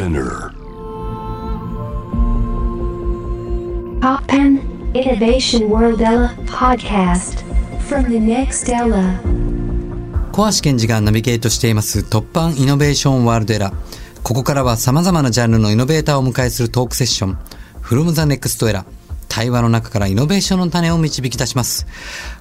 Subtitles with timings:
[0.00, 0.54] Spinner.
[4.00, 4.62] Poppen
[4.94, 7.44] Innovation World Ella podcast
[7.86, 9.20] from the next Ella.
[10.32, 13.74] 小橋健二がナビゲートしています突破イノベーションワールドエラー。
[14.22, 17.38] ここからは様々なジャンルのイノベーターをお迎えするトークセッション、
[17.82, 18.86] from the next era。
[19.28, 21.86] 対話の中からイノベーションの種を導き出します。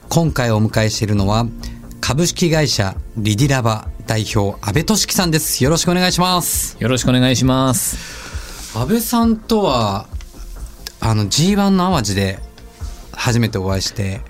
[0.07, 1.45] 今回お迎えしているのは、
[1.99, 5.63] 株式会社リディラバ代表、安倍俊樹さんです。
[5.63, 6.75] よろしくお願いします。
[6.79, 7.95] よろしくお願いします。
[8.75, 10.07] 安倍さんとは、
[10.99, 12.39] あの G1 の淡路で
[13.11, 14.21] 初めてお会いして、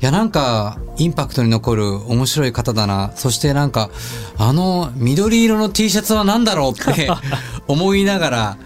[0.00, 3.12] いやなんかインパクトに残る面白い方だな。
[3.14, 3.90] そしてなんか、
[4.38, 7.10] あの緑色の T シャツは何だろうって
[7.68, 8.56] 思いながら、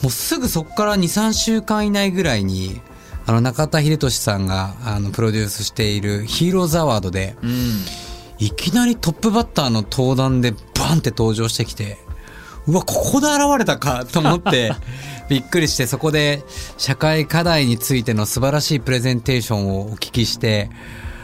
[0.00, 2.80] もうすぐそこから2、3週間以内ぐらいに、
[3.26, 7.84] あの中田秀俊さんがあのプロデュースしているヒーローズアワードで、うん。
[8.38, 11.98] いきなりトップバッターの登壇でバンって登場してきて、
[12.66, 14.72] うわ、ここで現れたかと思って、
[15.28, 16.44] びっくりして、そこで
[16.76, 20.70] 社会課題についての素晴らしいプレゼンテーションをお聞きして、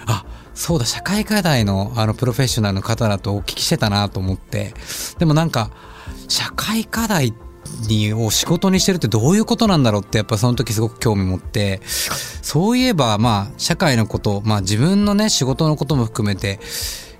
[0.06, 4.74] あ、そうだ、社会課題のあのプロフェッショナルの方だとお聞きしてたなと思って、
[5.18, 5.70] でもなんか、
[6.28, 7.34] 社会課題
[7.88, 16.60] にを仕事にしてるってどういうことなんだろうってやっぱその時すごく興味持って、そういえばまあ社会のこと、まあ自分のね仕事のことも含めて、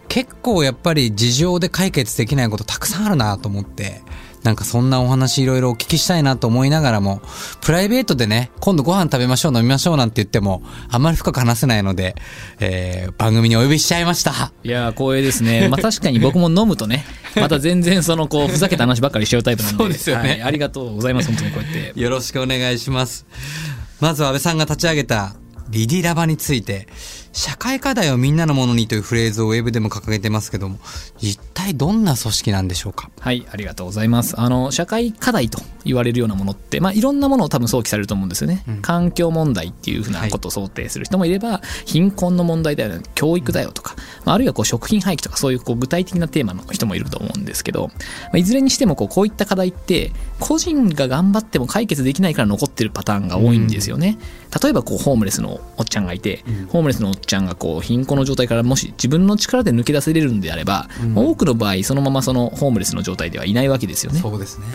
[0.08, 4.02] 結構やっぱり事情で解決できないことたくさんあるなと思って、
[4.45, 7.23] なんかそんなお話いろいろお聞きしたいなと思いながらも、
[7.62, 12.14] プライベートでね、今度ご飯食べましょう飲みましょうなんて言っても、あんまり深く話せないので、
[12.61, 14.53] えー、番組にお呼びしちゃいました。
[14.62, 15.69] いやー、光栄ですね。
[15.73, 19.78] まあ確かに僕も飲むとね、また全然そのこう、ふざけた話ばっかりしちゃうタイプなんで。
[19.83, 21.98] そうですよねはいありがとうございます、本当にこうやって。
[21.98, 23.25] よろしくお願いします。
[24.01, 25.36] まずは安倍さんが立ち上げた
[25.70, 26.86] リディラバについて、
[27.33, 30.79] 社会課題をみんなのものにというフレーズをウェブでも掲げてますけども、
[31.20, 33.11] 一体どんな組織なんでしょうか？
[33.20, 34.39] はい、ありがとうございます。
[34.41, 38.65] あの、社会課題と言われるようなものって、まあ、いろんなものを多分想起されると思うんですよね。
[38.83, 54.19] 環境問題っていうふうなことを想定する人もいれば、貧困の問題だよね、教育だよとか、まあ、あるいはこう食品廃棄とかそういうこう具体的なテーマの人もいると思うんですけど、まあ、いずれにしてもこうこういった課題って、個人が頑張っても解決できないから残ってるパターンが多いんですよね。
[54.63, 64.20] 例えばこうホームレスのおっちゃんがいて、ホームレスのおっちゃんがこう貧困の状態からもし自分の力で抜け出せれるんであれば、まあ多くの場合そのままそのホームレスの状態ではいないわけですよね。
[64.20, 64.67] そうですね。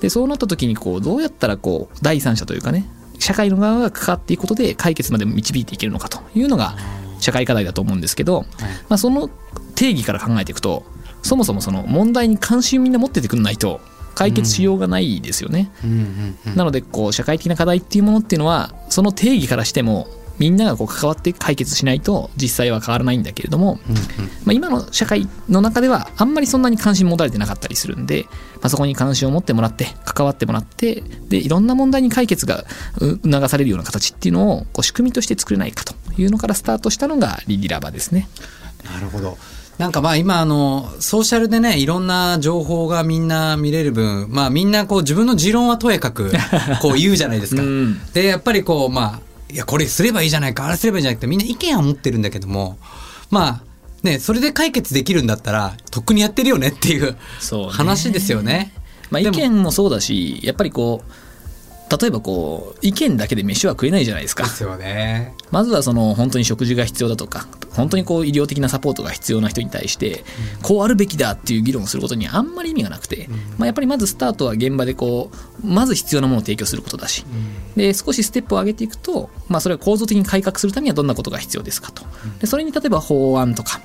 [0.00, 2.86] でそうなった時にこうどうやったらこう第三者というかね
[3.18, 6.76] 社会の側が関わっていくことで解決まで導いていけるのかというのが
[7.20, 8.44] 社会課題だと思うんですけど、
[8.88, 9.28] まあ、その
[9.74, 10.84] 定義から考えていくと
[11.22, 13.80] そもそもその問題に関心みんな持っててくんないと
[14.14, 15.70] 解決しようがないですよね。
[16.54, 20.06] なのでこう社会的な課題っていうものっていうのはその定義からしても
[20.38, 23.78] みんながこう関わって解決しないと実際は変わらないんだけれども、
[24.44, 28.24] まあ、今の社会の中ではあんまりそんなに関心持たれてなかったりするんで、
[28.54, 32.64] まあ、そこに関心を持ってもらって関わってもらってでいろんな問題に解決が
[33.00, 38.28] う促されるような形っていうのをこう仕組みとして作れないかというのからスタートしたのがリディラバですね。
[38.84, 39.36] なるほど。
[39.78, 46.32] なんかまあ今あの、ソーシャルでね、いろんな情報がみんな見れる分、まあみんなこう自分の持論はとやかく、
[46.80, 47.62] こう言うじゃないですか。
[47.62, 49.20] うんで、やっぱりこうまあ、
[49.54, 52.76] いやこれすればいいじゃないか、あれすればいいじゃなくてみんな意見は持ってるんだけども、
[53.30, 53.62] まあ、
[54.02, 57.16] ね、それで解決できるんだったら、とっくにやってるよねっていう
[57.70, 58.72] 話ですよね。
[59.10, 61.12] まあ、意見もそうだしやっぱりこう
[62.00, 64.42] 例えばこう意見だけで飯は食えないじゃないですか。
[64.42, 65.34] ですよね。
[65.50, 70.24] ままずはその本当に食事が必要だとか本当にこう医療的なサポートが必要な人に対して
[70.62, 75.30] こうあるべきだっていう議論をすることにあんまり意味がなくて、まあ、やっぱりまずスタートは現場でこ
[75.62, 77.24] うまず必要なものを提供することだし。
[77.76, 82.04] で少しステップを上げていくと、まあ、それを構造的に改革するためにはどんなことが必要ですかと。
[82.40, 83.80] でそれに例えば法案とか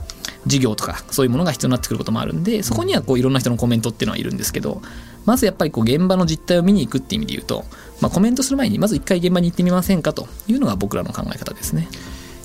[0.45, 4.81] 事業とかそういうものが必要になってくることもあるんでそこにはこういろんな人のコメントっていうのはいるんですけど
[5.25, 7.65] まずやっぱりこう現場の実態を見に行くっていう意味で言うと、
[8.01, 11.89] まあ、コメントする前にまず一回現場に行ってみませんかというのが僕らの考え方ですね。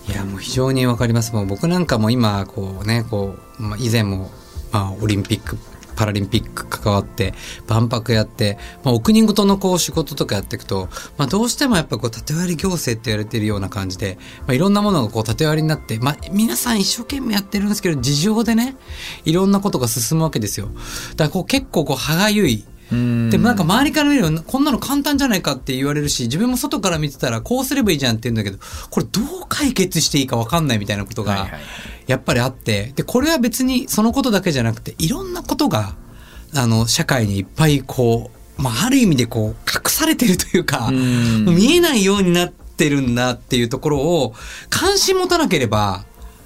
[0.09, 1.33] いやもう非常にわかります。
[1.35, 4.31] もう僕なんかも今こうねこう、まあ、以前も、
[4.71, 5.57] まあ、オリンピック
[5.95, 7.35] パラリンピック関わって
[7.67, 18.77] 万博やって、まあ、お国ごとのこう仕事とかやっていくと、まあ、どうしてもやっぱこう縦割り行政って言われてるような感じで、まあ、いろんなものがこう縦割りになって、まあ、皆さん一生懸命やってるんですけど事情でね
[19.25, 20.69] いろんなことが進むわけですよ。
[21.17, 28.59] だからこう結構こう歯がゆいでもなんか周りから見るとこんなの簡単じゃないかって言われるし自分も外から見てたらこうすればいいじゃんって言うんだけど
[28.91, 31.49] これどう解決していいか分かんないみたいなことが
[32.07, 35.95] やっぱりあってでこれは別にそのことだけじゃなくていろんなことが
[36.55, 41.45] あの社会にいっぱいこう、まあ、ある意味でこう隠されてるというかん。
[41.47, 44.35] 見えないようになってるんだっていうところを
[44.69, 46.05] 関心持たなければ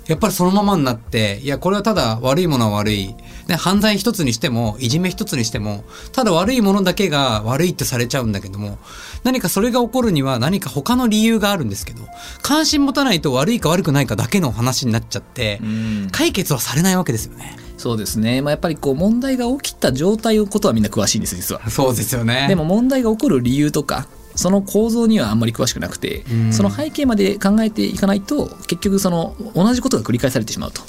[0.09, 3.15] やっぱりそのままになって、いや、これはただ悪いものは悪い。
[3.49, 8.79] で犯罪一つにしてもいじめ一つにしてもただ悪いものだけが悪いってされちゃうんだけども
[9.25, 12.03] 何かそれが起こるには何か他の理由があるんですけど
[12.43, 17.57] 関心持たないと悪いか悪くないかだけの話になっちゃってうん解決はされないわけですよね。
[17.79, 21.71] そうですね、まあ、やっぱりこう問題が起きた状態のことはみんな詳しいんです実は。
[21.71, 30.83] そうですよねでも問題が起こる理由とかその構造にはあんまり詳しくなくて、うんその背景まで考えていかないと結局その同じことが繰り返されてしまうと。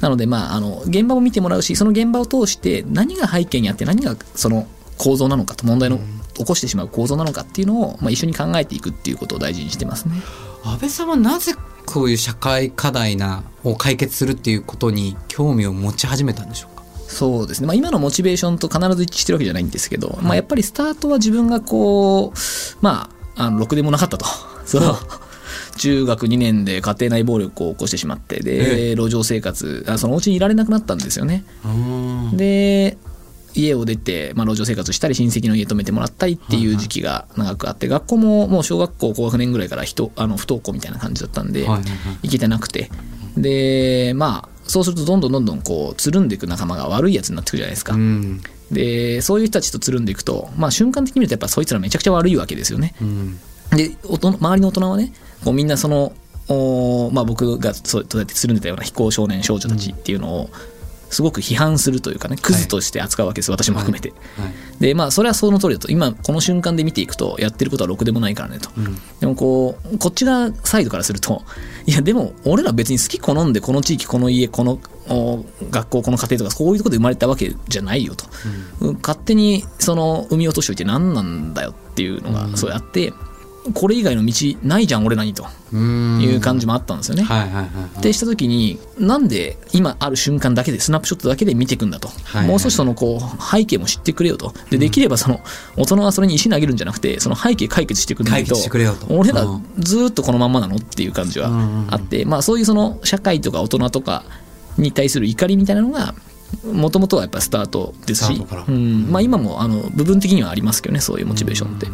[0.00, 4.66] なのでまああの現場を見てもらうしその現場を通して何が背景にあって何がその
[4.96, 5.98] 構造なのかと問題の
[6.34, 10.14] 起こしてしまう構造なのかっていうのを、まあ、一緒に考えていくっていうことを大事にしてますね。
[10.64, 11.54] 安倍さんはなぜ
[11.86, 16.82] こういう社会課題なを解決するっていうことに興味を持ち始めたんでしょうか？
[17.08, 22.38] そうですね、まあ、今のモチベーションと必ず一致してるわけじゃないんですけど、まあ、やっぱりスタートは自分がこう
[22.80, 24.26] まああのろくでもなかったと。
[24.66, 24.82] そう
[25.76, 31.44] 中学2年で家庭内暴力を起こしてしまってで、路上生活あそのお家にいられなくなったんですよね。
[32.34, 32.96] で
[33.54, 41.90] 家を出て、まあ、路上生活したり親戚の家泊めてもらったりっていう時期が長くあって学校ももう小学校高学年ぐらいから人あの不登校みたいな感じだったんで、はいはいはい。
[42.22, 42.90] 行けてなくて。
[43.36, 48.40] でまあそうするとどんどんどんどんこうつるんでいく仲間が悪いやつになってくるじゃないですか、うん。
[48.70, 52.94] でそういう人たちとつるんでいくと、まあ、瞬間的に見るとやっぱそいつらめちゃくちゃ悪いわけですよね。
[53.00, 53.40] うん。
[53.70, 55.12] で周りの大人はね
[55.44, 56.12] こうみんなその
[56.48, 60.50] おまあ、僕がそうやってつるんでたような非行少年少女たちっていうのを
[61.10, 64.16] すごく批判するというかねクズとして扱うわけです、私も含めて、は
[64.46, 64.80] い。
[64.80, 65.90] でまあそれはその通りだと。
[65.90, 68.96] 今この瞬間で見ていくとやってることはろくでもないからねと、うん。
[69.20, 71.42] でもこうこっち側サイドからすると
[71.86, 78.26] いやでも俺ら別に好き好んでこの地域この家このお学校この家庭とかそういうところで生まれたわけじゃないよと、
[79.02, 83.12] 勝手にその産み落としておいて何なんだよっていうのがそうやって、
[83.74, 85.46] これ以外の道ないじゃん俺らにと。
[85.72, 86.20] うん。
[86.20, 87.22] いう感じもあったんですよね。
[87.22, 87.98] はいはいはいはい。
[87.98, 94.54] ってした時になんで今ある瞬間だけでスナップショットだけで見ていくんだと、はいもう少しそのこう背景も知ってくれよと。
[94.70, 95.40] でできればその
[95.76, 98.48] 大人はそれに石投げるんじゃなくてその背景解決してくれないと。
[98.48, 99.06] 解決してくれよと。
[99.10, 99.64] 俺らうん。
[99.78, 101.50] ずーっとこのまんまなのっていう感じは
[101.90, 104.24] あって、まあ、そういうその社会とか大人とか
[104.78, 106.14] に対する怒りみたいなのが
[106.64, 109.10] もともとはやっぱスタートですしうん。
[109.10, 111.86] まあ、今もあの部分的にはありますけどねそういうモチベーションって。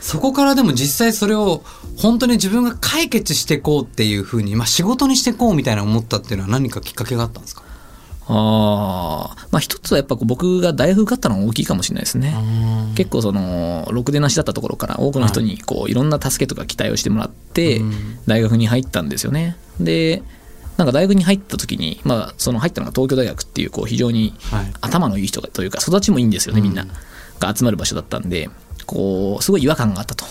[0.00, 1.62] そこからでも実際それを
[1.98, 7.62] 本当に自分が解決していこうっていうふうに、まあ、仕事にしていこうみたいな思ったっていうのは何かきっかけがあったんですか？
[8.32, 12.32] ああまあ一つはやっぱこう僕が大学受かったのが大きいかもしれないですね。
[12.94, 17.80] 結構そのろくでなしだったところから多くの人にこういろんな助けとか期待をしてもらって
[18.26, 19.56] 大学に入ったんですよね。
[19.80, 20.22] で
[20.76, 24.72] なんか大学に入った時に、まあ、その入ったのが東京大学っていうこう非常にはい。
[24.80, 26.86] 頭のいい人がというか育ちもいいんですよねみんな
[27.40, 28.48] が集まる場所だったんで
[28.86, 30.24] こうすごい違和感があったと。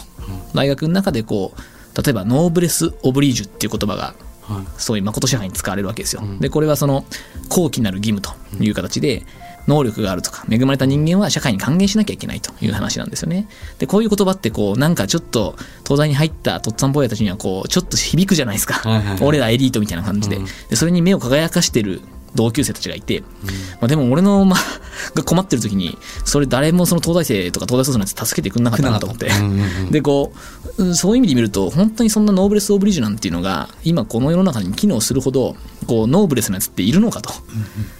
[0.53, 4.13] 大学の中でこう例えばノーブレス・オブリージュっていう言葉が
[4.43, 6.21] はいそういう誠支配に使われるわけですよ。
[6.39, 7.05] でこれはその
[7.49, 8.31] 高貴なる義務と
[8.63, 9.23] いう形で
[9.67, 13.47] 能力があるとか恵まれた人間は社会に還元しなきゃいけないという話なんですよね。
[13.77, 22.01] でこういう言葉ってこうなんかちょっと東大に入ったとっつぁん坊やたちにはこうちょっと響くじゃないですか、はいはいはい俺らエリートみたいな感じで,、うんでそれに目を輝かしてる
[22.35, 24.59] 同級生たちがいて、まあ、でも俺の、まあ、
[25.15, 29.27] が困ってる時にそれ誰もその東大生とか東大卒のやつ助けてくんなかったなと思って。
[29.27, 30.33] うんうんうんでこ
[30.77, 35.55] ううんそういう意味で見ると本当にそんなノーブレス・オブリージュなんていうのが今この世の中に機能するほど
[35.87, 37.33] こうノーブレスなやつっているのかと。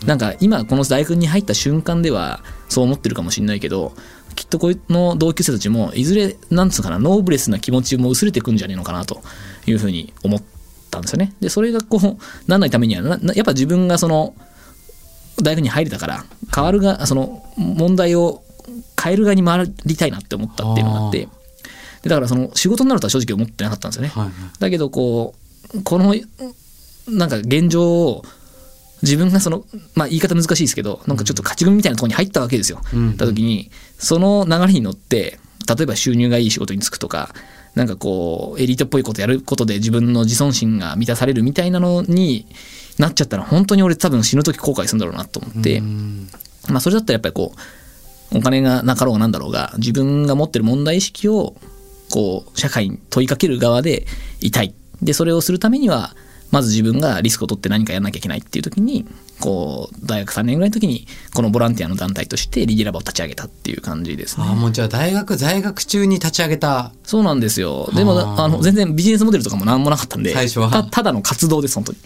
[0.05, 3.93] なんか今この大学に入った瞬間ではそう思ってるかもしれないけど
[4.35, 9.21] きっとこの同級生たちもいずれなんつうかなノーブレスな気持ちも薄れてくんじゃねえのかなと
[9.65, 10.41] いうふうに思っ
[10.89, 11.33] たんですよね。
[11.39, 14.33] でそれがこうなんないためにはやっぱ自分がその
[15.41, 18.43] 大学に入れたから変わるがその問題を
[19.01, 21.27] 変える側に回りたいなって思ったっていうのがあって。
[22.01, 24.09] でだからその仕事になるとは正直思ってなかったんですよね。
[24.09, 24.33] はいはい。
[24.59, 25.35] だけどこ
[25.73, 26.15] うこの
[27.07, 28.23] なんか現状を
[29.01, 29.65] 自分がその
[29.95, 32.79] まあ言い方難しいですけどなんかちょっと勝ち組みたいなところに入ったわけですよ。
[32.93, 33.17] うん。
[33.17, 37.33] た時にその流れに乗って例えば収入がいい仕事に就くとか
[37.75, 42.45] なんかこうエリートっぽいことやることで自分の自尊心が満たされるみたいなのに
[42.97, 46.29] なっちゃったら本当に俺多分死ぬ時後悔するんだろうなと思って、うん。
[46.69, 47.53] まあそれだったらやっぱりこ
[48.33, 51.55] うお金がなかろうがなんだろうが自分が持ってる問題意識を
[52.11, 54.05] こう社会に問いかける側で
[54.41, 54.73] いたい。
[55.01, 56.15] でそれをするためには
[56.51, 59.05] まず自分がリスクを取って何かやらなきゃいけないっていう時に
[59.39, 64.45] こう大学3年ぐらいの時にこのボランティアの団体としてリゲラバを立ち上げたっていう感じですね。
[64.47, 66.91] ああもうじゃあ大学在学中に立ち上げた。
[67.03, 67.89] そうなんですよ。
[67.93, 70.69] でもはああの全然ビジネスモデルとかも何もなかったんで最初は。
[70.71, 71.97] たただの活動です本当に。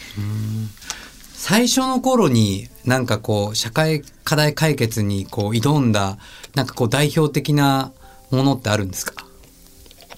[1.34, 6.18] 最初の頃になんかこう社会課題解決にこう挑んだ
[6.56, 7.92] なんかこう代表的な
[8.32, 9.26] ものってあるんですか？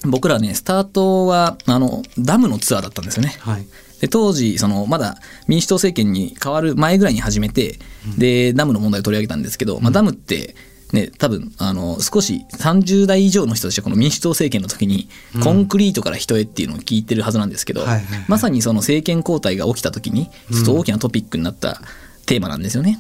[0.03, 3.35] 僕らねスタートはあのダムのツアーだったんですよね。
[3.39, 3.65] はい
[4.01, 7.79] で当時そのまだ民主党政権に変わる前ぐらいに始めて、
[8.17, 10.55] でダムの問題を取り上げたんですけど、まあ、ダムって
[10.93, 15.09] ね、多分あの少し30代以上の人たちはこの民主党政権の時に
[15.43, 18.25] コンクリートから人へっていうのを聞いてるはずなんですけど、はいはいはい。
[18.27, 21.81] まさにその政権交代が起きた時にちょっと大きなトピックになった
[22.25, 22.99] テーマなんですよね。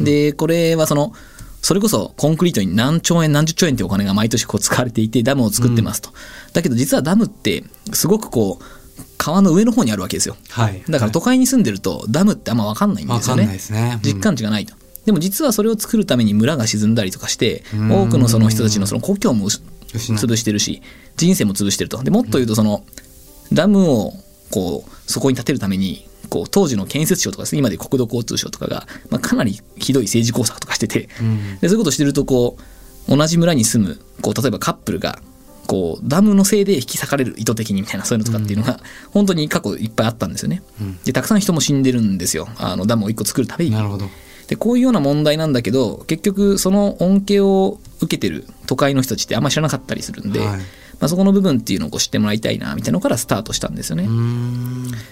[0.00, 1.12] でこれはその
[1.62, 6.10] それこそコンクリートに何兆円何十兆円ってお金が毎年こう使われていてダムを作ってますと。
[6.52, 8.64] だけど実はダムってすごくこう
[9.26, 10.36] 川の上の方にあるわけですよ。
[10.50, 13.42] はいだから都会に住んでるとダムってあんま分かんないんですよね。
[13.42, 14.74] わかんないですねうん実感値がないと。
[15.04, 20.82] でも実はそれを作るために村が沈んだりとかして、多くのその人たちのその故郷も潰してるし、
[21.16, 22.02] 人生も潰してると。
[22.02, 22.84] でもっと言うとその、
[23.52, 24.12] ダムを
[24.50, 31.08] こうそこに建てるために、こう当時の建設省とかですね今で国土交通省とかが、まあ、かなりひどい政治工作とかしてて、
[31.60, 32.56] でそういうことしてるとこ
[33.08, 35.20] う同じ村に住むこう例えばカップルが
[35.66, 38.80] こうダムのせいで引き裂かれる意図的にみたいなそういうのとかっていうのが
[39.12, 40.62] 本当に過去いっぱいあったんですよね。
[41.04, 42.48] でたくさん人も死んでるんですよ。
[42.58, 43.70] あのダムを一個作るために。
[43.72, 44.06] なるほど。
[44.48, 50.58] でこういうような問題なんだけど結局その恩恵を受けてる都会の人たちってあんま知らなかったりするんで、はい。
[50.98, 54.08] まあ、そこの部分っていうのをこう知ってもらいたいなみたいなのからスタートしたんですよね。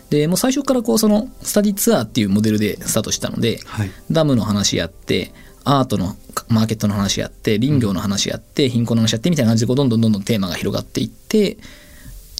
[0.08, 3.90] でもう最初からこうそのスタディツアーっていうモデルでスタートしたので、はい。
[4.10, 5.32] ダムの話やって
[5.64, 6.16] アートの
[6.48, 11.56] マーケットの話やって林業の話やって貧困の話やってみたいな感じでこうどんどんどんどんテーマが広がっていって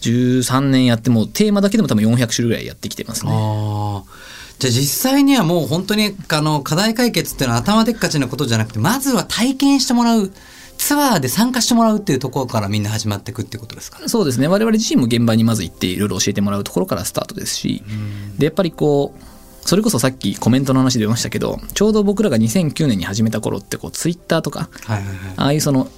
[0.02, 3.32] 13年やってもうテーマだけでも多分400種類ぐらいやってきてますね。
[4.58, 10.30] じゃあ実際にはもう本当にあの課題解決っていうのは頭でっかちなことじゃなくてまずは体験してもらう
[10.76, 14.00] ツアーで参加してもらうっていうところからみんな始まっていくってことですか？
[14.00, 14.08] ね。
[14.08, 17.82] そうですね我々自身も現場にまず行っていろいろ教えてもらうところからスタートですし、
[18.38, 19.24] でやっぱりこう
[19.64, 25.16] それこそさっきコメントの話出ましたけどちょうど僕らが2009年に始めた頃ってこうツイッターとかはいはいはい。
[25.36, 25.88] ああいうその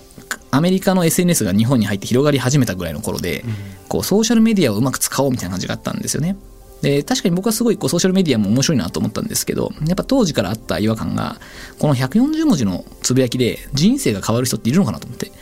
[0.50, 3.44] アメリカの SNS が日本に入って広がり始めたぐらいの頃で、
[3.88, 6.36] こうソーシャルメディアをうまく使おうみたいな感じがあったんですよね。
[6.82, 11.36] で確かに僕はすごいこうソーシャルメディアも面白いなと思ったんですけどやっぱ当時からあった違和感が
[11.78, 15.26] この140文字のつぶやきで人生が変わる人っているのかなと思って。
[15.26, 15.32] で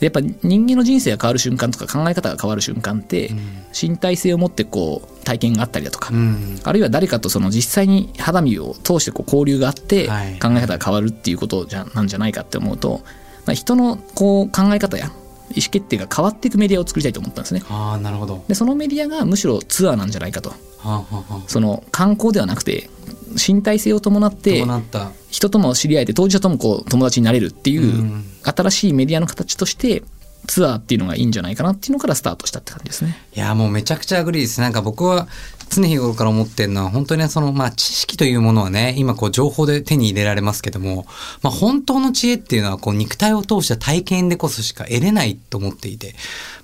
[0.00, 3.30] やっぱ人間の人生が変わる瞬間とか考え方が変わる瞬間って、
[3.78, 6.60] 身体性を持ってこう体験があったりだとか、うん。
[6.64, 10.38] あるいは誰かとその実際に肌身を通してこう交流があってはい。
[10.38, 13.00] 考え方が変わるっていうことじゃなんじゃないかって思うと、
[13.46, 15.10] まあ、人のこう考え方や
[15.50, 17.62] 意思決定が変わっていくメディアを作りたいと思ったんですね。
[17.68, 18.44] ああなるほど。
[18.48, 22.90] でそのメディアがむしろツアーなんじゃないかとはあはあはあその観光ではなくて
[23.34, 25.12] 身体性を伴って伴った。
[25.30, 30.02] 人とも知り合えて当事者ともこう友達になれるっていううん新しいメディアの形として
[30.46, 33.16] ツアーっていうのがいいんじゃないかなっていうのからスタートしたって感じですね。
[33.34, 34.60] いやもうめちゃくちゃ agree です。
[34.60, 35.28] なんか僕は
[35.68, 41.06] 常日頃から思ってるのは本当にそのまあ知識というものはね今こう情報で手に入れられますけども、
[41.42, 46.14] まあ、本当の知恵っていうのはこう肉体を通した体験でこそしか得れないと思っていて、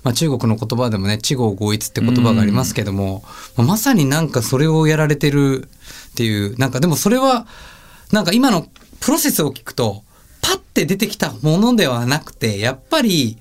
[0.03, 3.23] まあ、中国の言葉でもね知行合一って言葉がありますけども、
[3.57, 5.67] まあまさになんかそれをやられてる
[6.11, 7.45] っていうなんかでもそれは
[8.11, 8.67] なんか今の
[9.01, 10.03] プロセスを聞くと
[10.41, 13.37] パッて出てきたものではなくてやっぱり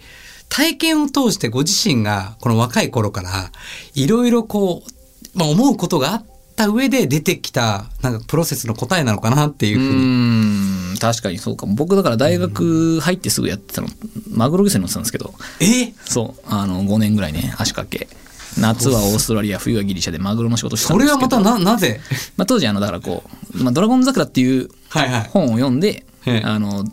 [0.54, 3.50] 体験を通してご自身がこの若い頃から
[3.94, 4.82] いろいろこ
[5.34, 6.24] う、まあ、思うことがあっ
[6.56, 9.94] た上で出てきたなんかプロセスの答えなのかなっていうふうに。
[9.94, 9.98] う
[10.92, 10.94] ん。
[11.00, 11.74] 確かにそうかも。
[11.74, 13.88] 僕だから大学入ってすぐやってたの
[14.30, 15.32] マグロ漁船乗ってたんですけど。
[15.60, 15.94] え？
[16.04, 16.40] そう。
[16.46, 18.06] あの5年ぐらいね足掛け。
[18.60, 21.28] 夏はオーストラリア冬はギリシャでマグロの仕事してたそんですけど。
[21.30, 21.98] れはまたな、なぜ？
[22.36, 23.22] まあ、当時あのだからこ
[23.54, 25.30] う「まあ、ドラゴン桜」っていうはいはい。
[25.32, 26.42] 本を読んでええ。
[26.44, 26.84] あの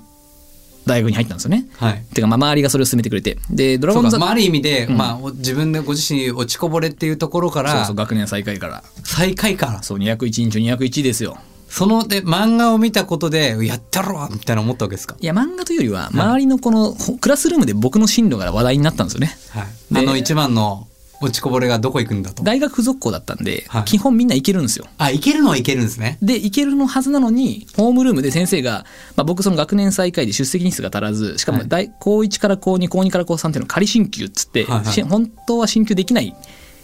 [0.90, 1.66] 大学に入ったんですよね。
[1.78, 2.04] はい。
[2.14, 11.38] てかまあ周りがそれを勧めてくれてでドラゴン桜そうかまあ、ある意味で、まあ、お自分でご自身落ちこぼれっていうところからそうそう学年最下位から最下位からそう201人中201ですよ。
[11.70, 19.38] そので漫画を見たことでやったろみたいな思ったわけですか、いや漫画というよりは周りのこのほクラスルームで僕の進路が話題になったんですよね。
[19.52, 20.88] はい、であの一番の
[21.22, 22.44] 落ちこぼれがどこ行くんだと。
[22.44, 23.84] 大学付属校だったんで、はい。
[23.86, 24.86] 基本みんな行けるんですよ。
[24.98, 26.18] あ行けるのは行けるんですね。
[26.22, 28.86] で行けるのはずなのにホームルームで先生が、
[29.16, 34.86] まあ、僕その学年最下位で出席日数が足らずしかも大、高1から高2高2から高3っていうの仮進級っつって、はいはい。
[34.86, 36.36] し本当は進級できない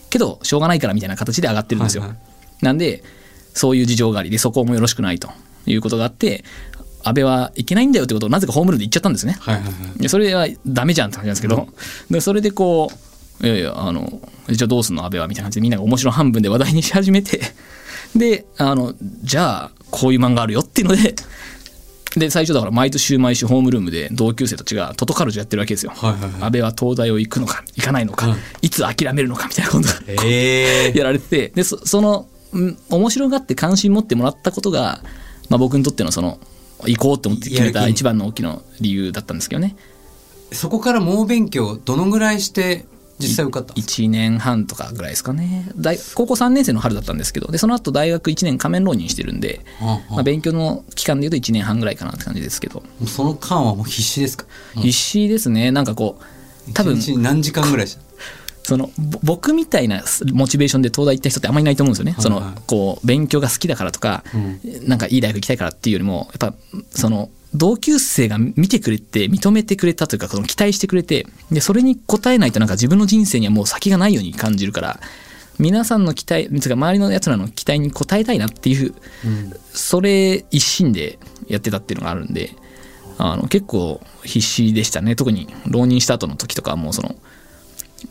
[0.09, 2.03] けどしょうがないからみたいな形で上がってるんですよ。
[2.03, 2.19] はいはい。
[2.61, 3.03] なんで
[3.53, 5.29] そういう事情がありでそこもよろしくないと
[5.65, 6.43] いうことがあって
[7.05, 9.37] 安倍はいけないんだよってことをなぜかホームルームで言っちゃったんですね。
[9.39, 10.01] はいはいはい。
[10.01, 11.67] でそれはダメじゃんって感じなんですけど、
[12.09, 12.97] でそれでこう
[13.41, 15.03] いやいやあのじゃあどうすんの？
[15.03, 17.41] 安倍はみたいな感じでみんなが面白半分で話題にし始めて。
[18.15, 21.15] であのじゃあこういう漫画あるよっていうので
[22.15, 26.31] で最初だから毎週毎週ホームルームで同級生たちがトトカルジュやってるわけですよ、はいはいはい。
[26.43, 28.37] 安倍は東大を行くのか行かないのか、うん。
[28.61, 35.01] いつ諦めるのかみたいなことがええやられててでそそのうん面白がって関心持ってもらったことが、
[35.49, 36.39] まあ、僕にとってのその
[36.85, 39.75] 行こうって思って決めた一番の大きな理由だったんですけどね。
[40.53, 42.85] そこから猛勉強どのぐらいして
[43.19, 45.69] 実際受かったんですか？1年半とかぐらいですかね。
[45.75, 54.45] 大高校3年生の春だったんですけどでその後大学1年仮面浪人してるんで、ああまあ、勉強の期間でいうと1年半ぐらいかなって感じですけど、その間はもう必死ですか？
[54.75, 55.71] 必死ですね。
[55.71, 56.19] なんかこ
[56.69, 57.87] う多分何時間ぐらい
[58.63, 60.03] そのぼ僕みたいな
[60.33, 64.23] モチベーションで東大行った人ってあんまりいないと思うんですよね、はいそのこう勉強が好きだからとか、
[64.87, 66.55] なんかいい大学行きたいからっていうよりもやっぱ
[66.89, 74.99] その同級生が見てくれて認めてくれたというかその期待してくれてでそれに応えないとなんか自分の人生にはもう先がないように感じるから
[75.57, 78.93] 皆さんの期待つうか周りのやつらの期待に応えたいなっていう、
[79.71, 82.51] それ一心でやってたっていうのがあるんで
[83.17, 85.15] あの結構必死でしたね。
[85.15, 87.15] 特に浪人した後の時とかはもうその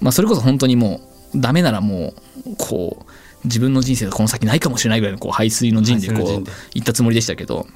[0.00, 1.00] まあ、それこそ本当にも
[1.34, 2.14] うダメならも
[2.46, 3.10] うこう
[3.44, 7.66] 自分の人生がこの先ないかもしれないぐらいのこう排水の陣でこう行ったつもりでしたけど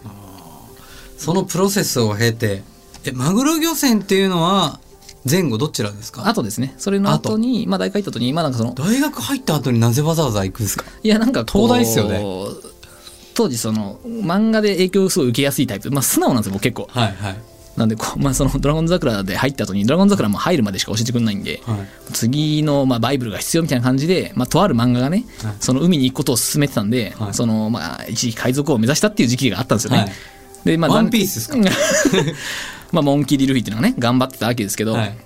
[1.19, 2.63] そのプロセスを経て
[3.05, 4.81] えマグロ漁船っていうのは
[5.29, 6.27] 前後どちらですか？
[6.27, 6.75] あとですね。
[6.79, 10.85] それの後にまあ大学行った後にまあなんかその大学入った後になぜわざわざ行くんですか？
[11.03, 12.25] いやなんか東大っすよね。
[13.35, 15.91] 当時その漫画で影響をすごい受けやすいタイプ。
[15.91, 16.89] まあ素直なんですよ僕結構。
[16.91, 17.37] はいはい。
[17.77, 22.13] なんでこうまあそのドラゴン桜で入った後にドラゴン桜も入るまでしか教えてくれないんで、はい。
[22.13, 25.55] 次のまあバイブルが必要みたいな感じで、まあ、とある漫画がね、はい。
[25.61, 27.35] その海に行くことを勧めてたんで、はい。
[27.35, 30.13] そのまあ一時期海賊王を目指したっていう時期があったんですよね。
[30.59, 31.57] はいでまあ、ワンピースですか？
[32.93, 35.17] まあモンキー・ディルフィっていうのがね頑張ってたわけですけど、はい。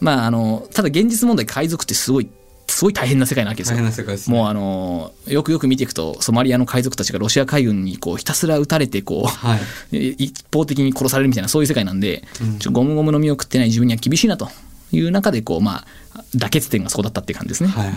[0.00, 2.28] まああのただ現実問題海賊ってすごい
[2.66, 3.74] すごい大変な世界なわけですよ。
[3.76, 4.36] 大変な世界ですね。
[4.36, 9.56] もうあのよくよく見ていくとソマリアの海賊たちがロシア海軍にこうひたすら撃たれてこう、は
[9.92, 10.08] い。
[10.12, 12.24] 一方的に殺されるみたいなそういう世界なんで、
[12.58, 14.48] ちょゴムゴムの実を食ってない自分には厳しいなと
[14.92, 17.68] いう中でこうまあ妥結点がそこだったっていう感じですね。
[17.68, 17.94] はいはい。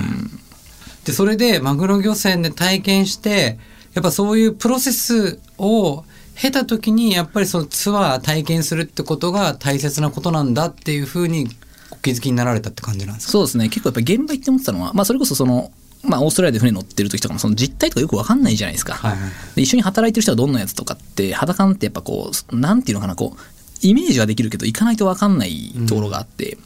[1.05, 3.57] でそれでマグロ漁船で体験して
[3.93, 6.03] やっぱそういうプロセスを
[6.35, 11.47] 経た時にやっぱりそのツアー体験するってことが大切なことなんだっていうふうに
[11.91, 13.31] お気づきになられたって感じなんですか？
[13.31, 13.69] そうですね。
[13.69, 15.71] 結構やっぱり現場行って思ってたのは、まあ、それこそその、
[16.03, 26.57] まあ、オーストラリアで船乗ってる時とかもその実態とかよく分かんないじゃないですか、はいはいで一緒に働いてる人はどんなやつとかって肌感ってやっぱこうなんていうのかなこうイメージはできるけど行かないと分かんないところがあって、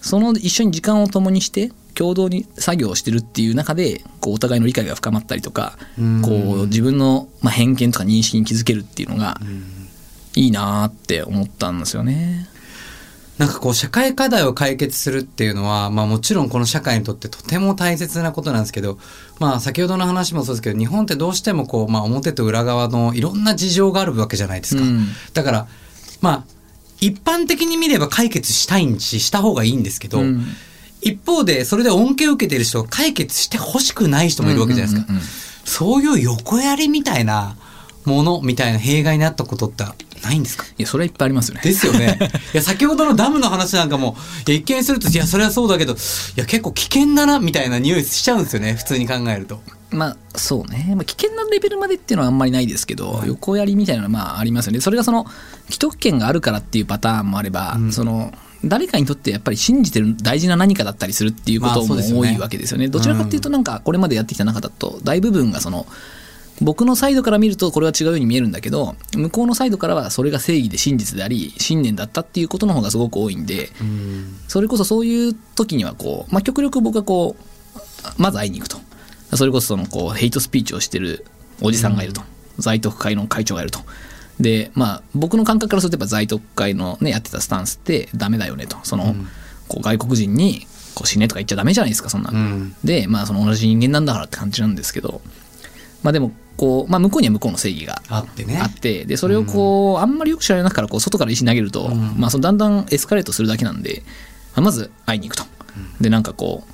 [0.00, 9.38] その一緒に時間を共にして共同に作業をしてるっていう中でこうお互いの理解が深まったりとか、うんこう自分の、まあ、偏見とか認識に気づけるっていうのが
[10.34, 12.48] いいなーって思ったんですよね。
[13.38, 18.98] なんかこう社会課題を解決するっていうのは、まあもちろんこの社会にとってとても大切なことなんですけど、
[19.40, 24.82] まあ先ほどの話もそうですけど、日本ってどうしてもこう、まあ表と裏側のいろんな事情があるわけじゃないですか。
[24.82, 25.66] うんだから、
[26.20, 26.44] まあ、
[27.00, 30.44] 一般的に見れば解決したいんし、した方がいいんですけど、うん
[31.02, 35.12] 一方でそれで恩恵を受けている人は解決してほしくない人もいるわけじゃないですか。
[35.12, 37.54] うんうんうんうんそういう横やりみたいな
[38.04, 39.84] ものみたいな弊害になったことって
[40.20, 40.64] ないんですか？
[40.76, 41.60] いやそれはいっぱいありますよね。
[41.62, 42.18] ですよね。
[42.52, 44.16] いや、先ほどのダムの話なんかも、
[44.48, 45.96] いや一見すると、いや、それはそうだけど、い
[46.34, 49.62] や、結構危険だな、みたいな匂いしちゃうんですよね、普通に考えると。
[49.90, 55.26] まあそうね、まあ、危険なレベルまでっていうのはあんまりないですけど、横やりみたいなのはまあありますよねそれがその
[55.66, 58.32] 既得権があるからっていうパターンもあれば、その
[58.64, 62.88] 誰かにとってやっぱり信じてる大事な何かだったりするっていうことも多いわけですよね。
[62.88, 65.86] どちらかっていうとなんかこれまでやってきた中だと大部分がその
[66.60, 73.70] 僕のサイドから見るとこれは違うように見えるんだけど向こうのサイドからはそれが正義で真実であり信念だったっていうことの方がすごく多いんで、
[74.48, 78.78] それこそそういう時にはこう、まあ、極力僕はこうまず会いに行くと。
[79.34, 81.24] それこそそのこうヘイトスピーチをしてる
[81.62, 82.20] おじさんがいると、
[82.58, 83.80] 在特会の会長がいると
[84.40, 88.76] でまあ僕の感覚からするとやっぱ在特会のねやってたスタンスってダメだよねと。
[88.82, 89.14] その、
[89.68, 92.76] こう外国人にこう死ねとか言っちゃダメじゃないですかそんなの、うん。
[92.84, 95.20] でまあその同じ人間なんだからって感じなんですけど。
[96.02, 98.58] まあでもこう、まあ、向こうには向こうの正義があってね。
[98.60, 104.02] あってでそれをこう、あんまりよく知らない中からこう外から石投げると、まあ、そのだんだんエスカレートするだけなんで、
[104.54, 105.44] まあまず会いに行くと、
[106.00, 106.64] でなんかこ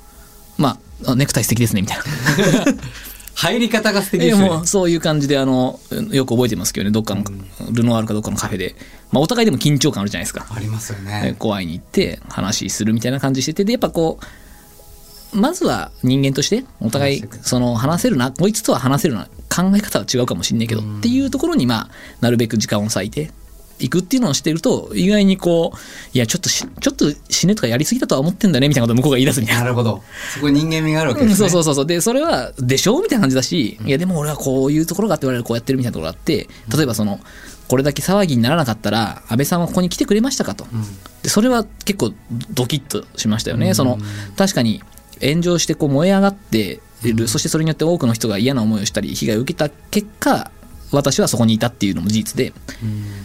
[0.57, 2.03] うまああネクタイ素敵ですねみたいな
[3.39, 4.49] 入り方が素敵でえすね。
[4.49, 5.79] もうそういう感じであの
[6.11, 6.91] よく覚えてますけどね。
[6.91, 7.23] どっかの、
[7.71, 8.75] ルノワールかどっかのカフェで、
[9.11, 10.45] まあ、お互いでも緊張感あるじゃないですか。
[10.49, 11.35] ありますよでね。
[11.39, 13.63] こう会いに行って話するみたいな感じしてて。
[13.63, 23.31] でやっぱこうまずは人間としてお互いその話せるなこいつとは話せるな考え方は違うかもしんないけどっていうところにまあなるべく時間を割いて
[23.79, 25.77] いくっていうのをしてると意外にこう
[26.13, 29.63] いやちょっとしちょっと死ねとかやりすぎだとは思ってんだねみたいなことを向こうが言い出すみたいな。
[29.63, 30.03] なるほど。
[30.33, 31.49] そこに人間味があるわけうんですね。
[31.49, 31.85] そうそうそうそう。
[31.85, 37.19] でそれはでしょみたいな感じだし、いやでも俺はこういうところがあって我々こうやってるみたいなところがあって例えばその
[37.67, 40.65] これだけ騒ぎにならなかったら安倍さんはここに来てくれましたかと、
[41.23, 42.13] でそれは結構
[42.51, 43.97] ドキッとしましたよね、その
[44.35, 44.81] 確かに
[45.21, 50.51] 炎上してこう燃え上がっている、そしてそれによって多くの人が嫌な思いをしたり被害を受けた結果
[50.91, 52.53] 私はそこにいたっていうのも事実で、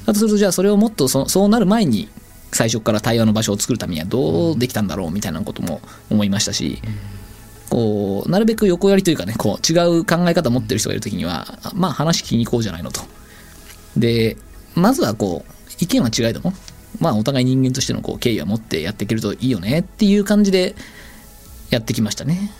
[0.06, 2.08] だとするとじゃあそれをもっとそそうなる前に
[2.52, 6.80] 最初から対話の場所を作るためにはどうできたんだろうみたいなことも思いましたし、
[7.70, 13.00] こうなるべく横やりというかねこう違う考え方を持ってる人がいる時にはまあ話聞きに行こうじゃないのと。
[13.96, 14.36] で
[14.74, 16.52] まずはこう意見は違いども
[17.00, 20.74] まあお互い人間としてのこう敬意は持ってやっていけるといいよねっていう感じで
[21.70, 22.50] やってきましたね。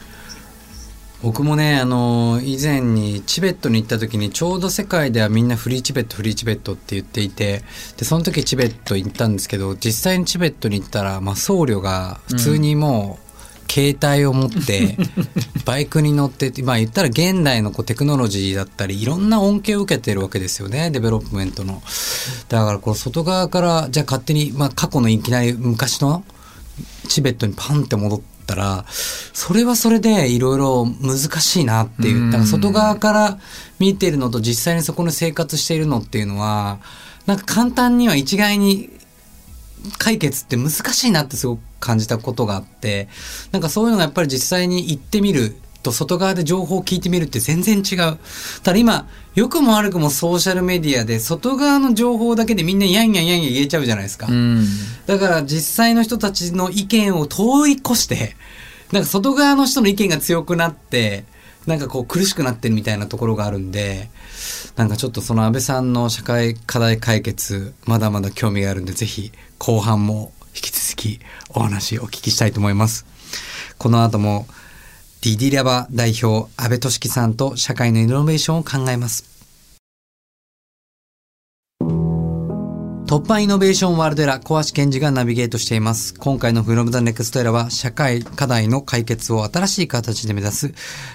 [1.25, 7.63] 僕もね、あの以前にチベットに行った時にちょうど世界ではみんなフリーチベットフリーチベットって言っていて
[7.97, 13.19] でその時チベット行ったんですけど実際にチベットに行ったら、まあ、僧侶が普通にも
[13.67, 14.99] う、携帯を持って
[15.65, 21.83] バイクに乗ってまあ言ったら現代のこうテクノロジーだったりいろんな恩恵を受けてるわけですよね development の。
[22.51, 26.23] だからこう外側からじゃあ勝手に、まあ、過去のいきなり昔の
[27.09, 32.31] チベットにパンって戻ったらそれはそれでいろいろ難しいなっていう。
[32.31, 33.39] だから外側から
[33.79, 36.79] 見てるのと実際にそこに生活しているのっていうのは
[37.27, 38.91] なんか簡単には一概に
[39.99, 43.09] 解決って難しいなってすごく感じたことがあって
[43.53, 48.19] なんかそういうのがやっぱり実際に行ってみると外側で情報を聞いてみるって全然違う。
[48.63, 54.27] ただ今、良くも悪くもソーシャルメディアで外側の情報だけでみんなやんやんやんやん言えちゃうじゃないですか。
[54.29, 54.67] うん
[55.07, 58.37] だから実際の人たちの意見を通り越して、
[58.93, 61.25] なんか外側の人の意見が強くなって、
[61.67, 64.11] なんかこう苦しくなってるみたいなところがあるんで、
[64.77, 71.21] なんかちょっとその安倍さんの社会課題解決、まだまだ興味があるんで、ぜひ後半も引き続き
[71.51, 73.07] お話お聞きしたいと思います。
[73.79, 74.47] この後も、
[75.25, 79.25] リディラバ代表、安倍俊樹さんと社会のイノベーションを考えます。
[83.07, 86.13] 突破イノベーションワールドエラ小橋健二がナビゲートしています。
[86.13, 90.75] 今回の From the Next Era は社会課題の解決を新しい形で目指す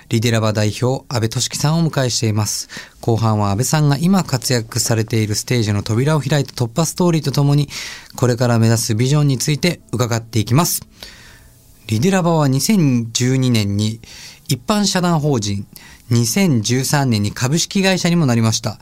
[0.10, 2.68] リディラバ代表安倍俊樹さんをお迎えしています。
[3.02, 7.70] 後半は安倍さんが今活躍されているステージの扉を開いた突破ストーリーとともに
[8.16, 10.82] これから目指すビジョンについて伺っていきます。
[11.90, 14.00] リデラバは2012年に
[14.48, 15.66] 一般社団法人、
[16.12, 18.78] 2013年に株式会社にもなりました。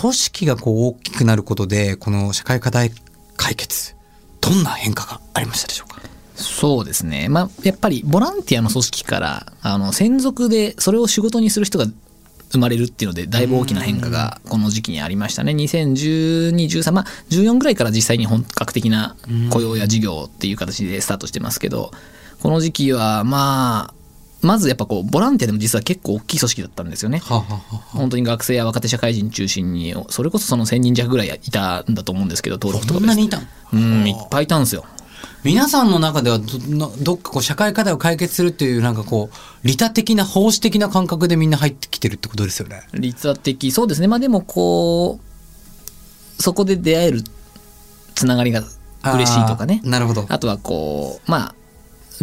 [0.00, 2.92] 組織がこう大きくなることで、この社会課題
[3.36, 3.94] 解決、
[4.40, 6.00] どんな変化がありましたでしょうか？
[6.34, 7.28] そうですね。
[7.28, 11.84] まあ、やっぱりボランティアの組織から、あの、専属でそれを仕事にする人が
[12.54, 15.52] 生まれるっていうので、だいぶ大きな変化がこの時期にありましたね。
[15.52, 19.16] 2012、13、まあ、14ぐらいから実際に本格的な
[19.50, 21.90] 雇用や事業っていう形でスタートしてますけど、
[22.40, 23.94] この時期は、まあ、
[24.46, 27.18] まずやっぱこう、ボランティアでも実は結構大きい組織だったんですよね。
[27.18, 34.84] はあ、はあはあ、本当に学生や若手社会人中心に、それこそその1000人弱ぐらいいたんだと思うんですけど、登録とかでそんなにいたのうん、いっぱいいたんですよ。
[35.44, 42.82] 皆さんの中ではどなどっかこう社会課題を解決するっていうなんかこう利他的な奉仕的な感覚でみんな入ってきてるってことですよね。
[42.94, 45.20] 利他的そうですねまあでもこ
[46.38, 47.22] うそこで出会える
[48.14, 48.62] つながりが
[49.04, 50.24] 嬉しいとかねなるほど。
[50.30, 51.54] あとはこうまあ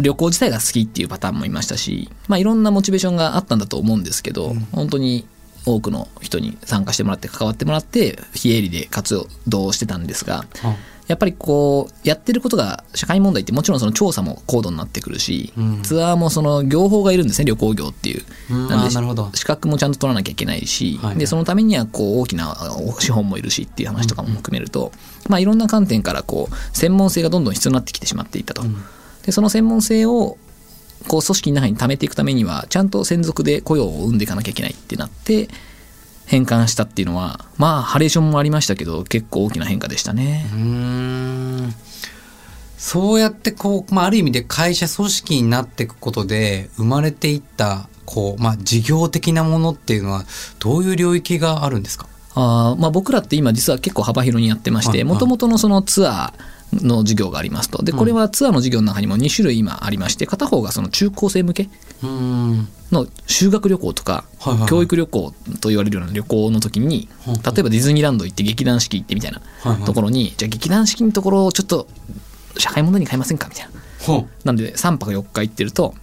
[0.00, 5.26] 旅行自体が好きっていうパターンもいましたし、まあ、いろんなモチベーションがあったんだと思うんですけど、本当に
[5.66, 10.76] 多くの人に参加してもらって関わってもらって非営利で活動してたんですがあ
[11.08, 15.82] やっぱりこうやってることが社会問題ってもちろんその調査も高度になってくるし、うん。
[15.82, 18.24] ツアーもその業法がいるんですね旅行業っていう。
[18.50, 18.68] うん。
[18.68, 19.30] なるほど。
[19.34, 24.92] 資格もちゃんと取らなきゃいけないし、はいでそのためにはこう大きなお資本もいるしっていう話とかも含めると、
[25.28, 28.62] まあ、いろんな観点からこう専門性がどんどん必要になってきてしまっていたと。
[29.24, 30.38] でその専門性を
[31.08, 35.48] こう組織の中に貯めていくためにはちゃんと専属で雇用を生んでいかなきゃいけないってなって
[36.26, 40.46] 変換したっていうのはまあハレーションもありましたけど結構大きな変化でしたね。
[40.52, 41.74] うーん。
[42.78, 50.24] そうやってこう、まあ、ある意味で会社組織になっていくことで生まれていったこう、まあ、事業的なものっていうのは
[50.58, 52.08] どういう領域があるんですか？
[52.34, 57.82] あーまあ、僕らって今実は結構幅広にやってましてもともとのそのツアーの事業がありますと。
[57.82, 61.68] でこれはツアーの事業の中にも2種類今ありまして片方がその中高生向け
[62.02, 64.24] の修学旅行とか
[64.68, 69.32] 教育旅行と言われるような旅行の時に例えばディズニーランド行って劇団四季行ってみたい。
[69.32, 69.40] な
[69.86, 71.86] ところにじゃあ劇団四季のところをちょっと
[72.58, 73.70] 社会問題に変えませんかみたいな。
[74.00, 75.94] ほなんで3泊4日行ってると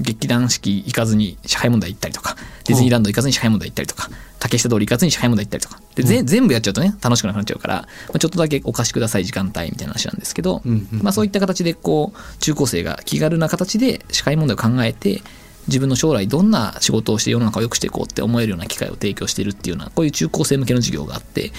[0.00, 5.80] 劇団四季行かずに社会問題行ったりとかディズニーランド行かずに社会問題行ったりとか竹下通り行かずに社会問題行ったりとか。
[5.94, 11.02] で、ぜ全部やっちゃうとね楽しくなくなっちゃうから、まあちょっとだけお貸しください時間帯みたいな話なんですけど、うんうんうん。
[11.02, 15.22] まあ、そういった形でこう中高生が気軽な形で社会問題を考えて
[15.66, 21.52] 自分の将来どんな仕事をして世の中を良くしていこうって思えるような機会を提供しているっていうようなこういう中高生向けの事業があって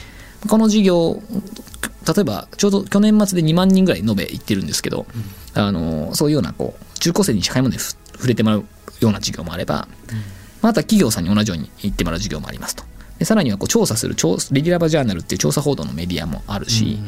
[0.48, 1.22] この事業
[2.08, 5.06] 例えばちょうど去年末で2万人ぐらい延べ行ってるんですけど、
[5.54, 8.66] あのそういうようなこう中高生に社会問題にふ触れてもらう
[9.00, 9.88] ような事業もあれば、
[10.62, 12.84] まあ、あとは企業さんに同じように言ってもらう事業もありますと。
[13.18, 17.00] でさらにはこう調査する調レギュラーバジャーナルっていう調査報道のメディアもあるし、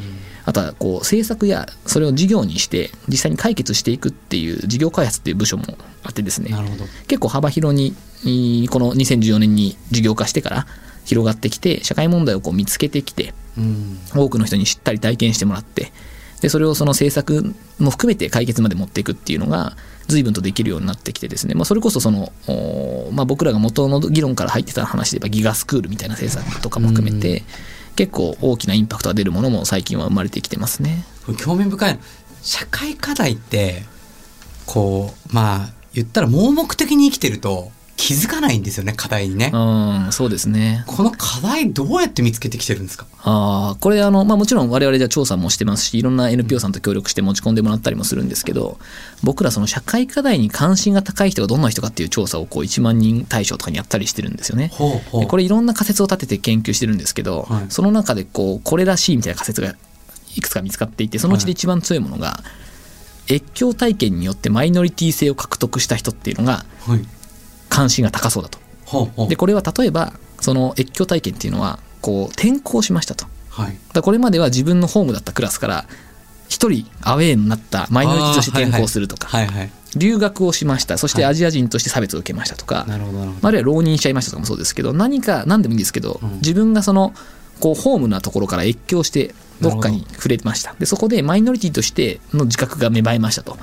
[0.44, 5.64] あとはこう政策やそれを事業にして実際に解決していくっていう事業開発っていう部署も
[6.02, 6.84] あってですねなるほど。
[7.08, 7.94] 結構幅広に
[8.24, 10.66] いこの2014年に事業化してから
[11.04, 13.98] 広がってきて社会問題をこう見つけてきてうん。
[14.14, 15.92] 多くの人に知ったり体験してもらって
[16.42, 19.76] でそれをその政策も含めて解決まで持っていくっていうのが
[20.08, 27.42] 随分とできるようになってきてですね、まあ、それこそその、おまあ、僕らが元の議論から入ってた話で言えばギガスクールみたいな政策とかも含めて
[27.96, 31.04] 結構大きなインパクトが出るものも最近は生まれてきてますね。
[31.38, 32.00] 興味深いの
[32.42, 33.82] 社会課題って
[34.66, 37.70] こうまあ言ったら盲目的に生きてると
[38.04, 39.52] 気づかないんですよね課題にね。
[39.54, 40.82] うん、そうですね。
[40.88, 43.06] この課題どうやって見つけてきてるんですか？
[43.22, 48.76] ああ、これあの、まあもちろん我々じゃ調査もしてますし、いろんな NPO さんと協力して持ち込んでもらったりもするんですけど、
[49.22, 54.72] 僕らその社会課題に関心が高い人がどんな人かっていう調査をこう1万人対象とかにやったりしてるんですよね。
[54.74, 57.66] ほうほでこれいろんな仮説を立てて研究してるんですけど、はい。
[57.68, 59.76] その中でこうこれらしいみたいな仮説が
[60.34, 62.42] いくつか見つかっていてそのうちで一番強いものが、
[63.30, 67.06] 越境体験によってマイノリティ性を獲得した人っていうのがはい
[67.72, 68.58] 関心が高そうだと。
[69.28, 73.26] でこれは例えばその越境体験っていうのはこう転校しましたと。
[73.48, 73.76] はい。
[73.94, 75.86] だこれまでは自分のホームだったクラスから
[76.48, 80.96] 一人アウェーになったマイノリティとして転校するとか、はいはい、はい留学をしました。
[80.96, 81.30] そしてはい。
[81.32, 83.48] アジア人として差別を受けましたとか、なるほどなるほど。
[83.48, 86.34] あるいは浪人しちゃいましたとかもそうですけど何か何でもいいんですけど、うん。
[86.36, 87.12] 自分がその
[87.62, 90.74] こうホームなところから越境してどっかに触れました。
[90.80, 93.56] でそこでマイノリティとしての自覚が芽生えましたと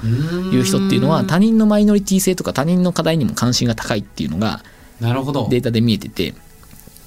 [0.54, 4.64] いう人っていうのは他人のマイノリティ性とか他人の課題にも関心が高いっていうのが
[5.50, 6.34] データで見えてて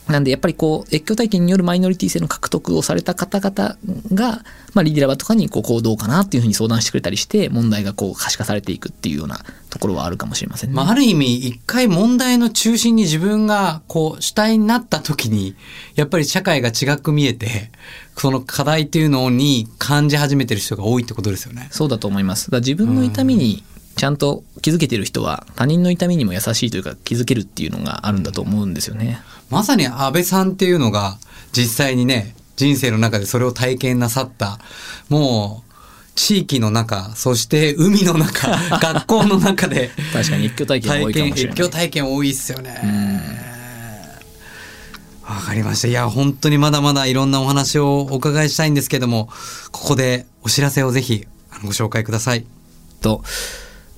[0.08, 3.76] なんでやっぱりこう越境体験によるマイノリティ性の獲得をされた方々
[4.12, 10.76] が、まあ、リディラバとかにこうどうかなっていうふうに相談してくれたりして問題がこう可視化されていくっていうようなところはあるかもしれませんね。
[10.76, 15.54] まあ、ある意味一回問題の中心に自分がこう主体になった時に
[15.94, 17.70] やっぱり社会が違く見えて
[18.16, 21.68] その課題っていうのに感じ始めてる人が多いってことですよね。
[21.70, 22.50] そうだと思います。
[22.50, 23.62] だ自分の痛みに
[23.96, 29.20] ちゃんと気づけてる人は他人の痛みにも優しいというか気づけるっていうのがあるんだと思うんですよね。
[29.52, 31.18] まさに安倍さんっていうのが
[31.52, 34.58] 実際にね人生の中でそれを体験なさった
[35.08, 35.72] もう
[36.14, 38.48] 地域の中そして海の中
[38.80, 41.44] 学校の中で確かに越境体験が多いかもしれない。
[41.44, 43.52] 越境体験多いっすよね。
[45.22, 45.88] わかりました。
[45.88, 49.30] いや、本当にまだまだいろんなお話をお伺いしたいんですけども、
[49.70, 51.26] ここでお知らせをぜひ
[51.62, 52.44] ご紹介ください。
[53.00, 53.22] と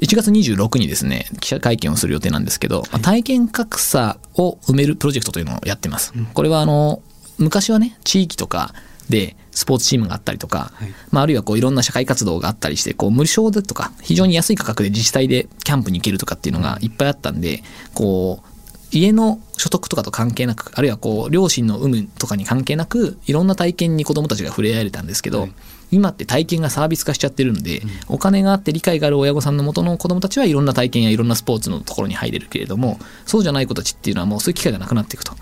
[0.01, 6.13] 1月26にですね記者会見をする予定なんですけど、まあ体験格差を埋めるプロジェクトというのをやってます。
[6.35, 7.03] これはあの
[7.39, 8.75] 昔はね地域とか
[9.09, 10.95] でスポーツチームがあったりとか、はい。
[11.11, 17.63] まあ、あるいはこういろんな社会活動があったりしてこう無償でとか非常に安い価格で自治体でキャンプに行けるとかっていうのがいっぱいあったんで
[17.95, 18.55] こう
[18.91, 25.53] 家の所得とかと関係なくあるいはこう両親の有無とかに関係なくいろんな体験に子どもたちが触れ合えれたんですけど、はい
[25.95, 35.33] 今って体験がサービス化しちゃってるんで、お金があって理解がある親御さんの元の子どもたちはいろんな体験やいろんなスポーツのところに入れるけれどもそうじゃない子たちっていうのはもうそういう機会がなくなっていくと、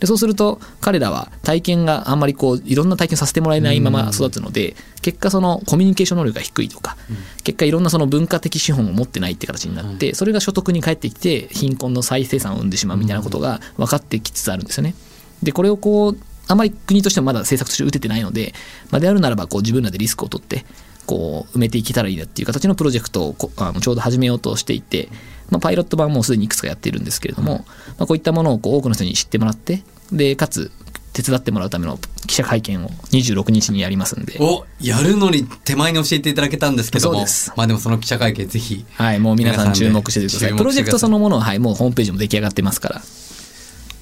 [0.00, 6.96] でそうすると彼らは体験があんまりこういろんな体験させてもらえないまま育つので、結果そのコミュニケーション能力が低いとか、
[7.44, 14.94] 結果いろんなその文化的資本を持ってないって形になって、それが所得に返ってきて貧困の再生産を生んでしまうみたいなことが分かってきつつあるんですよね。
[15.42, 18.52] でこれをこうあまり国としてもまだ政策として打ててないので、
[18.90, 20.64] まあ、であるならばこう自分らでリスクを取って
[21.06, 25.08] こう埋めていけたらいいなっていう形のプロジェクトをこあのちょうど始めようとしていて、
[25.50, 27.64] まあ、パイロット版もすでにいくつかやっているんですけれども、
[27.98, 30.70] まあ、こういったものをこう多くの人に知ってもらってでかつ
[31.12, 37.14] 手伝ってもらうための記者会見を26日にやりますんで、おやるのに手前に教えていただけたんですけども。
[37.16, 38.86] そうですまあでもその記者会見ぜひ。
[38.94, 40.56] はい、もう皆さん注目しててください。
[40.56, 43.02] プロジェクトそのものは、はい、もうホームページも出来上がってますから。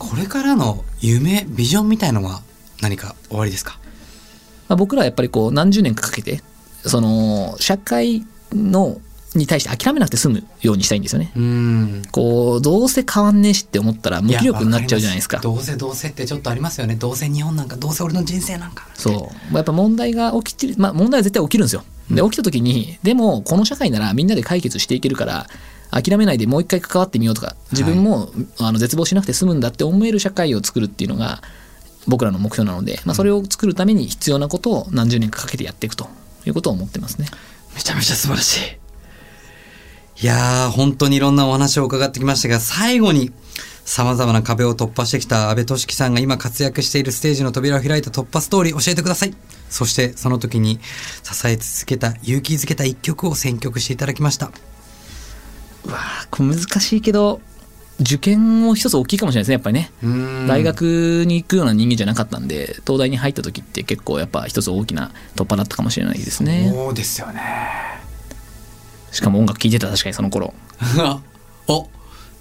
[0.00, 2.40] これからの夢、ビジョンみたいのは
[2.80, 3.78] 何か終わりですか？
[4.66, 6.40] まあ、僕らはやっぱりこう何十年かかけて
[6.86, 8.98] その社会の
[9.34, 11.30] に対して諦めなくて済むようにしたいんですよね。
[11.36, 12.02] うん。
[12.10, 15.38] こうどうせ変わんねえしって思ったら無気力になっちゃうじゃないですか。
[15.38, 16.96] どうせどうせってちょっとありますよね。
[16.96, 18.88] どうせ日本なんか、どうせ俺の人生なんか。
[18.94, 19.52] そう。
[19.52, 21.84] まあやっぱ問題が起きてる、まあ問題は絶対起きるんですよ。
[22.10, 25.46] で、起きた時に、でもこの社会ならみんなで解決していけるから、
[25.90, 31.42] 諦めないでもう一回関わってみようとか、自分も、あの絶望しなくて済むんだって思える社会を作るっていうのが
[32.06, 36.08] 僕らの目標なので、まあそれを作るために必要なことを何十年かかけてやっていくと
[36.46, 37.26] いうことを思ってますね。
[37.74, 38.80] めちゃめちゃ素晴らしい。
[40.22, 43.32] いやー、本当にいろんなお話を伺ってきましたが、最後に、
[43.86, 49.34] 様々な壁を突破してきた安倍俊樹さんが今活躍しているステージの扉を開いた突破ストーリー教えてください。
[49.70, 50.78] そして、その時に
[51.22, 54.52] 支え続けた、勇気づけた一曲を選曲していただきました。
[55.84, 57.40] うわーこれ難しいけど
[58.00, 59.92] 受験も一つ大きいかもしれないですね、やっぱりね。
[60.02, 66.70] うん大学に行くような人間じゃなかったんで、東大に入った時って結構やっぱ一つ大きな突破だったかもしれないですね。
[66.72, 67.42] そうですよね
[69.12, 70.54] しかも音楽聴いてた確かにその頃。
[71.68, 71.88] お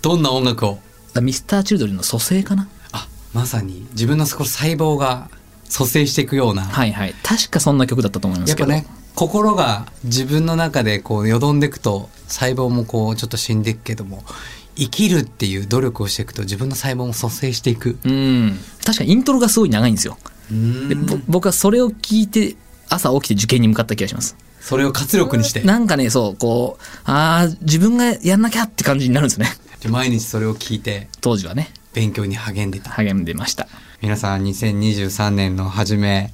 [0.01, 0.79] どんな音楽を？
[1.21, 5.29] ミスターチルドレンの蘇生かなあまさに自分のこの細胞が
[5.65, 7.13] 蘇生していくような、はいはい。
[7.21, 8.71] 確かそんな曲だったと思いますけど。
[8.71, 14.23] やっぱね心が自分の中でこうよどんでいくと細胞もこうちょっと死んでいくけども
[14.75, 18.57] 生きるっていう努力をしていくと自分の細胞も蘇生していくうん。
[18.85, 20.17] 確かにイントロがすごい長いんですよ。
[20.87, 22.55] でぼ僕はそれを聞いて
[22.87, 24.35] 朝起きて受験に向かった気がします。
[24.61, 29.47] それを活力にしてなんかね、そう、こう、ああ、自分がやんなきゃって感じになるんですね。
[29.79, 33.67] で毎日それを聞いて当時はね、勉強に励んでた励んでました。
[34.01, 36.33] 皆さん2023年の初め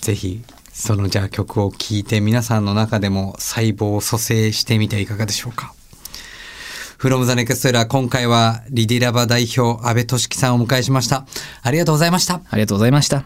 [0.00, 0.42] ぜひ
[0.80, 5.74] そのじゃ曲を聴いて皆さんの中でも細胞を蘇生してみていかがでしょうか
[6.98, 11.26] ？from the next era 今回はリディラバ代表安倍俊樹さんをお迎えしました。
[11.62, 12.40] ありがとうございました。
[12.48, 13.24] ありがとうございました。